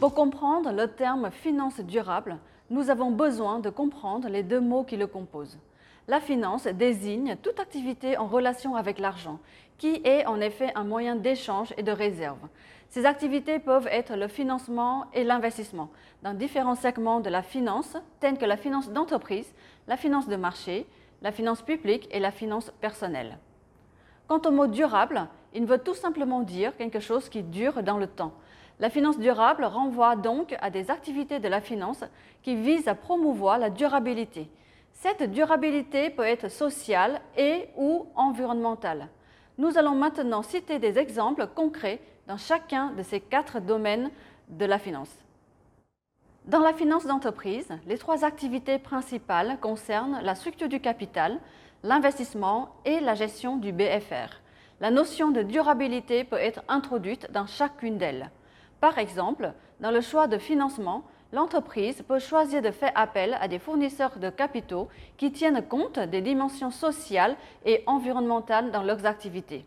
Pour 0.00 0.14
comprendre 0.14 0.70
le 0.70 0.86
terme 0.86 1.32
finance 1.32 1.80
durable, 1.80 2.38
nous 2.70 2.88
avons 2.88 3.10
besoin 3.10 3.58
de 3.58 3.68
comprendre 3.68 4.28
les 4.28 4.44
deux 4.44 4.60
mots 4.60 4.84
qui 4.84 4.96
le 4.96 5.08
composent. 5.08 5.58
La 6.06 6.20
finance 6.20 6.68
désigne 6.68 7.36
toute 7.42 7.58
activité 7.58 8.16
en 8.16 8.28
relation 8.28 8.76
avec 8.76 9.00
l'argent, 9.00 9.40
qui 9.76 10.00
est 10.04 10.24
en 10.26 10.40
effet 10.40 10.70
un 10.76 10.84
moyen 10.84 11.16
d'échange 11.16 11.74
et 11.76 11.82
de 11.82 11.90
réserve. 11.90 12.38
Ces 12.90 13.06
activités 13.06 13.58
peuvent 13.58 13.88
être 13.90 14.14
le 14.14 14.28
financement 14.28 15.06
et 15.14 15.24
l'investissement 15.24 15.90
dans 16.22 16.32
différents 16.32 16.76
segments 16.76 17.18
de 17.18 17.28
la 17.28 17.42
finance, 17.42 17.96
tels 18.20 18.38
que 18.38 18.44
la 18.44 18.56
finance 18.56 18.90
d'entreprise, 18.90 19.52
la 19.88 19.96
finance 19.96 20.28
de 20.28 20.36
marché, 20.36 20.86
la 21.22 21.32
finance 21.32 21.62
publique 21.62 22.08
et 22.12 22.20
la 22.20 22.30
finance 22.30 22.70
personnelle. 22.80 23.36
Quant 24.28 24.42
au 24.46 24.52
mot 24.52 24.68
durable, 24.68 25.26
il 25.54 25.66
veut 25.66 25.78
tout 25.78 25.94
simplement 25.94 26.42
dire 26.42 26.76
quelque 26.76 27.00
chose 27.00 27.28
qui 27.28 27.42
dure 27.42 27.82
dans 27.82 27.98
le 27.98 28.06
temps. 28.06 28.32
La 28.80 28.90
finance 28.90 29.18
durable 29.18 29.64
renvoie 29.64 30.14
donc 30.14 30.54
à 30.60 30.70
des 30.70 30.90
activités 30.90 31.40
de 31.40 31.48
la 31.48 31.60
finance 31.60 32.04
qui 32.42 32.54
visent 32.54 32.86
à 32.86 32.94
promouvoir 32.94 33.58
la 33.58 33.70
durabilité. 33.70 34.48
Cette 34.92 35.30
durabilité 35.30 36.10
peut 36.10 36.24
être 36.24 36.48
sociale 36.48 37.20
et 37.36 37.68
ou 37.76 38.06
environnementale. 38.14 39.08
Nous 39.58 39.76
allons 39.78 39.96
maintenant 39.96 40.42
citer 40.42 40.78
des 40.78 40.98
exemples 40.98 41.48
concrets 41.48 42.00
dans 42.28 42.36
chacun 42.36 42.92
de 42.92 43.02
ces 43.02 43.20
quatre 43.20 43.60
domaines 43.60 44.10
de 44.48 44.64
la 44.64 44.78
finance. 44.78 45.12
Dans 46.44 46.60
la 46.60 46.72
finance 46.72 47.04
d'entreprise, 47.04 47.68
les 47.86 47.98
trois 47.98 48.24
activités 48.24 48.78
principales 48.78 49.58
concernent 49.60 50.20
la 50.22 50.34
structure 50.34 50.68
du 50.68 50.80
capital, 50.80 51.38
l'investissement 51.82 52.76
et 52.84 53.00
la 53.00 53.14
gestion 53.14 53.56
du 53.56 53.72
BFR. 53.72 54.40
La 54.80 54.90
notion 54.90 55.30
de 55.30 55.42
durabilité 55.42 56.22
peut 56.22 56.36
être 56.36 56.62
introduite 56.68 57.30
dans 57.32 57.46
chacune 57.46 57.98
d'elles. 57.98 58.30
Par 58.80 58.98
exemple, 58.98 59.52
dans 59.80 59.90
le 59.90 60.00
choix 60.00 60.26
de 60.26 60.38
financement, 60.38 61.02
l'entreprise 61.32 62.02
peut 62.02 62.18
choisir 62.18 62.62
de 62.62 62.70
faire 62.70 62.92
appel 62.94 63.36
à 63.40 63.48
des 63.48 63.58
fournisseurs 63.58 64.18
de 64.18 64.30
capitaux 64.30 64.88
qui 65.16 65.32
tiennent 65.32 65.66
compte 65.66 65.98
des 65.98 66.20
dimensions 66.20 66.70
sociales 66.70 67.36
et 67.64 67.82
environnementales 67.86 68.70
dans 68.70 68.82
leurs 68.82 69.04
activités. 69.04 69.64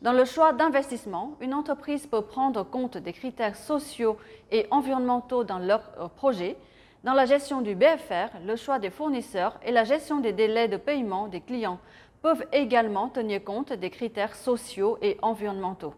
Dans 0.00 0.12
le 0.12 0.24
choix 0.24 0.52
d'investissement, 0.52 1.36
une 1.40 1.54
entreprise 1.54 2.06
peut 2.06 2.22
prendre 2.22 2.62
compte 2.62 2.96
des 2.96 3.12
critères 3.12 3.56
sociaux 3.56 4.16
et 4.52 4.68
environnementaux 4.70 5.42
dans 5.42 5.58
leurs 5.58 5.90
euh, 5.98 6.06
projets. 6.06 6.56
Dans 7.02 7.14
la 7.14 7.26
gestion 7.26 7.62
du 7.62 7.74
BFR, 7.74 8.38
le 8.46 8.54
choix 8.54 8.78
des 8.78 8.90
fournisseurs 8.90 9.58
et 9.64 9.72
la 9.72 9.82
gestion 9.82 10.20
des 10.20 10.32
délais 10.32 10.68
de 10.68 10.76
paiement 10.76 11.26
des 11.26 11.40
clients 11.40 11.80
peuvent 12.22 12.44
également 12.52 13.08
tenir 13.08 13.42
compte 13.42 13.72
des 13.72 13.90
critères 13.90 14.36
sociaux 14.36 14.98
et 15.02 15.18
environnementaux. 15.22 15.94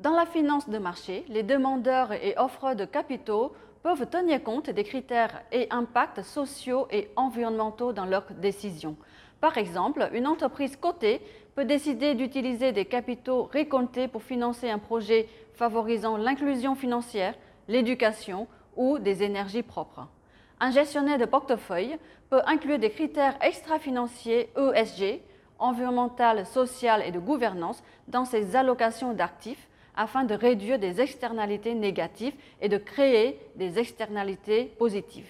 Dans 0.00 0.12
la 0.12 0.26
finance 0.26 0.68
de 0.68 0.78
marché, 0.78 1.24
les 1.26 1.42
demandeurs 1.42 2.12
et 2.12 2.34
offreurs 2.36 2.76
de 2.76 2.84
capitaux 2.84 3.52
peuvent 3.82 4.08
tenir 4.08 4.44
compte 4.44 4.70
des 4.70 4.84
critères 4.84 5.42
et 5.50 5.66
impacts 5.70 6.22
sociaux 6.22 6.86
et 6.92 7.10
environnementaux 7.16 7.92
dans 7.92 8.04
leurs 8.04 8.30
décisions. 8.34 8.96
Par 9.40 9.58
exemple, 9.58 10.08
une 10.12 10.28
entreprise 10.28 10.76
cotée 10.76 11.20
peut 11.56 11.64
décider 11.64 12.14
d'utiliser 12.14 12.70
des 12.70 12.84
capitaux 12.84 13.50
récoltés 13.52 14.06
pour 14.06 14.22
financer 14.22 14.70
un 14.70 14.78
projet 14.78 15.28
favorisant 15.54 16.16
l'inclusion 16.16 16.76
financière, 16.76 17.34
l'éducation 17.66 18.46
ou 18.76 19.00
des 19.00 19.24
énergies 19.24 19.64
propres. 19.64 20.06
Un 20.60 20.70
gestionnaire 20.70 21.18
de 21.18 21.24
portefeuille 21.24 21.98
peut 22.30 22.42
inclure 22.46 22.78
des 22.78 22.90
critères 22.90 23.36
extra-financiers 23.40 24.52
ESG, 24.56 25.20
environnemental, 25.58 26.46
social 26.46 27.02
et 27.04 27.10
de 27.10 27.18
gouvernance 27.18 27.82
dans 28.06 28.24
ses 28.24 28.54
allocations 28.54 29.12
d'actifs 29.12 29.68
afin 29.98 30.24
de 30.24 30.34
réduire 30.34 30.78
des 30.78 31.00
externalités 31.00 31.74
négatives 31.74 32.34
et 32.62 32.68
de 32.68 32.78
créer 32.78 33.38
des 33.56 33.78
externalités 33.80 34.64
positives. 34.78 35.28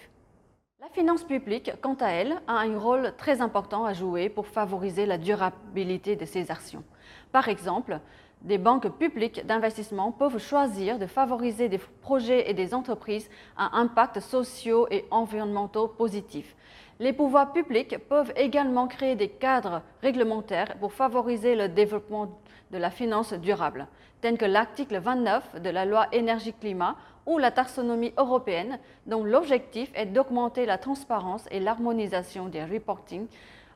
La 0.79 0.87
finance 0.89 1.23
publique, 1.23 1.71
quant 1.81 1.97
à 1.99 2.09
elle, 2.09 2.39
a 2.47 2.59
un 2.59 2.77
rôle 2.77 3.13
très 3.17 3.41
important 3.41 3.83
à 3.83 3.93
jouer 3.93 4.29
pour 4.29 4.47
favoriser 4.47 5.07
la 5.07 5.17
durabilité 5.17 6.15
de 6.15 6.23
ses 6.23 6.51
actions. 6.51 6.83
Par 7.31 7.49
exemple, 7.49 7.99
des 8.41 8.57
banques 8.57 8.89
publiques 8.97 9.45
d'investissement 9.45 10.11
peuvent 10.11 10.37
choisir 10.37 10.97
de 10.97 11.05
favoriser 11.05 11.67
des 11.67 11.77
projets 11.77 12.49
et 12.49 12.53
des 12.53 12.73
entreprises 12.73 13.29
à 13.57 13.77
impact 13.77 14.19
sociaux 14.21 14.87
et 14.91 15.05
environnementaux 15.11 15.87
positifs. 15.87 16.55
Les 16.99 17.13
pouvoirs 17.13 17.53
publics 17.53 17.97
peuvent 18.09 18.33
également 18.35 18.87
créer 18.87 19.15
des 19.15 19.29
cadres 19.29 19.81
réglementaires 20.01 20.75
pour 20.79 20.93
favoriser 20.93 21.55
le 21.55 21.69
développement 21.69 22.29
de 22.71 22.77
la 22.77 22.91
finance 22.91 23.33
durable, 23.33 23.87
tels 24.21 24.37
que 24.37 24.45
l'article 24.45 24.99
29 24.99 25.61
de 25.61 25.69
la 25.69 25.85
loi 25.85 26.07
énergie-climat 26.11 26.95
ou 27.25 27.37
la 27.37 27.51
taxonomie 27.51 28.13
européenne, 28.17 28.79
dont 29.05 29.23
l'objectif 29.23 29.91
est 29.95 30.07
d'augmenter 30.07 30.65
la 30.65 30.77
transparence 30.77 31.45
et 31.51 31.59
l'harmonisation 31.59 32.47
des 32.47 32.63
reportings 32.63 33.27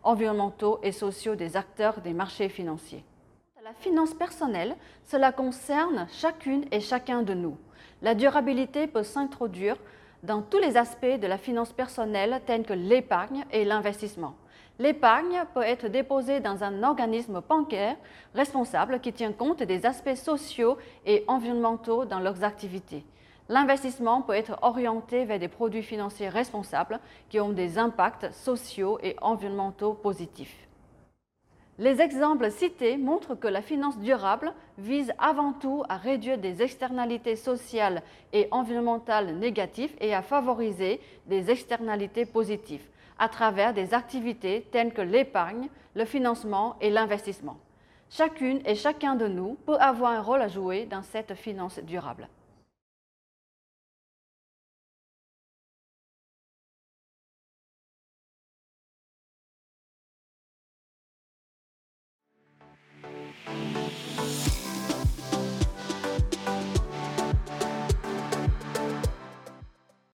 environnementaux 0.03 0.79
et 0.83 0.91
sociaux 0.91 1.35
des 1.35 1.55
acteurs 1.55 2.01
des 2.01 2.13
marchés 2.13 2.49
financiers. 2.49 3.03
La 3.63 3.73
finance 3.73 4.13
personnelle, 4.13 4.75
cela 5.05 5.31
concerne 5.31 6.05
chacune 6.11 6.65
et 6.73 6.81
chacun 6.81 7.21
de 7.21 7.33
nous. 7.33 7.57
La 8.01 8.13
durabilité 8.13 8.87
peut 8.87 9.03
s'introduire 9.03 9.77
dans 10.21 10.41
tous 10.41 10.57
les 10.57 10.75
aspects 10.75 11.05
de 11.05 11.27
la 11.27 11.37
finance 11.37 11.71
personnelle 11.71 12.41
tels 12.45 12.65
que 12.65 12.73
l'épargne 12.73 13.45
et 13.53 13.63
l'investissement. 13.63 14.35
L'épargne 14.79 15.45
peut 15.53 15.61
être 15.61 15.87
déposée 15.87 16.41
dans 16.41 16.61
un 16.61 16.83
organisme 16.83 17.41
bancaire 17.47 17.95
responsable 18.35 18.99
qui 18.99 19.13
tient 19.13 19.31
compte 19.31 19.63
des 19.63 19.85
aspects 19.85 20.15
sociaux 20.15 20.77
et 21.05 21.23
environnementaux 21.27 22.03
dans 22.03 22.19
leurs 22.19 22.43
activités. 22.43 23.05
L'investissement 23.47 24.23
peut 24.23 24.33
être 24.33 24.57
orienté 24.61 25.23
vers 25.23 25.39
des 25.39 25.47
produits 25.47 25.83
financiers 25.83 26.27
responsables 26.27 26.99
qui 27.29 27.39
ont 27.39 27.53
des 27.53 27.77
impacts 27.77 28.29
sociaux 28.33 28.99
et 29.01 29.15
environnementaux 29.21 29.93
positifs. 29.93 30.67
Les 31.79 32.01
exemples 32.01 32.51
cités 32.51 32.97
montrent 32.97 33.33
que 33.33 33.47
la 33.47 33.63
finance 33.63 33.97
durable 33.97 34.53
vise 34.77 35.11
avant 35.17 35.53
tout 35.53 35.83
à 35.89 35.97
réduire 35.97 36.37
des 36.37 36.61
externalités 36.61 37.35
sociales 37.35 38.03
et 38.31 38.47
environnementales 38.51 39.35
négatives 39.37 39.95
et 39.99 40.13
à 40.13 40.21
favoriser 40.21 41.01
des 41.25 41.49
externalités 41.49 42.25
positives 42.25 42.85
à 43.17 43.27
travers 43.27 43.73
des 43.73 43.93
activités 43.93 44.67
telles 44.71 44.93
que 44.93 45.01
l'épargne, 45.01 45.67
le 45.95 46.05
financement 46.05 46.75
et 46.79 46.91
l'investissement. 46.91 47.57
Chacune 48.09 48.61
et 48.65 48.75
chacun 48.75 49.15
de 49.15 49.27
nous 49.27 49.57
peut 49.65 49.77
avoir 49.77 50.11
un 50.11 50.21
rôle 50.21 50.41
à 50.41 50.47
jouer 50.47 50.85
dans 50.85 51.01
cette 51.01 51.33
finance 51.33 51.79
durable. 51.79 52.27